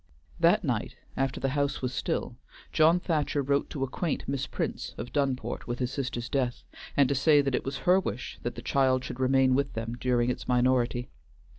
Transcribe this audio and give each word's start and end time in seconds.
That 0.39 0.63
night, 0.63 0.95
after 1.15 1.39
the 1.39 1.49
house 1.53 1.83
was 1.83 1.93
still, 1.93 2.35
John 2.73 2.99
Thacher 2.99 3.43
wrote 3.43 3.69
to 3.69 3.83
acquaint 3.83 4.27
Miss 4.27 4.47
Prince, 4.47 4.95
of 4.97 5.13
Dunport, 5.13 5.67
with 5.67 5.77
his 5.77 5.91
sister's 5.91 6.27
death 6.27 6.63
and 6.97 7.07
to 7.07 7.13
say 7.13 7.39
that 7.39 7.53
it 7.53 7.63
was 7.63 7.77
her 7.85 7.99
wish 7.99 8.39
that 8.41 8.55
the 8.55 8.63
child 8.63 9.03
should 9.03 9.19
remain 9.19 9.53
with 9.53 9.73
them 9.73 9.93
during 9.99 10.31
its 10.31 10.47
minority. 10.47 11.11